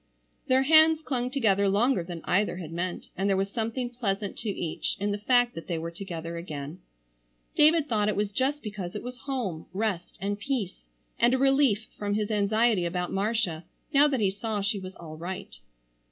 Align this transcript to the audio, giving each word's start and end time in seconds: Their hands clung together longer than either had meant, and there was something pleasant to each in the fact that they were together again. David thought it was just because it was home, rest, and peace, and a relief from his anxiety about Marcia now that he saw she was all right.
Their 0.47 0.63
hands 0.63 1.03
clung 1.03 1.29
together 1.29 1.69
longer 1.69 2.03
than 2.03 2.21
either 2.25 2.57
had 2.57 2.71
meant, 2.71 3.11
and 3.15 3.29
there 3.29 3.37
was 3.37 3.51
something 3.51 3.91
pleasant 3.91 4.35
to 4.37 4.49
each 4.49 4.97
in 4.99 5.11
the 5.11 5.19
fact 5.19 5.53
that 5.53 5.67
they 5.67 5.77
were 5.77 5.91
together 5.91 6.37
again. 6.37 6.79
David 7.55 7.87
thought 7.87 8.09
it 8.09 8.15
was 8.15 8.31
just 8.31 8.63
because 8.63 8.95
it 8.95 9.03
was 9.03 9.19
home, 9.29 9.67
rest, 9.73 10.17
and 10.19 10.39
peace, 10.39 10.87
and 11.19 11.35
a 11.35 11.37
relief 11.37 11.85
from 11.99 12.15
his 12.15 12.31
anxiety 12.31 12.87
about 12.87 13.13
Marcia 13.13 13.63
now 13.93 14.07
that 14.07 14.19
he 14.21 14.31
saw 14.31 14.59
she 14.61 14.79
was 14.79 14.95
all 14.95 15.17
right. 15.17 15.59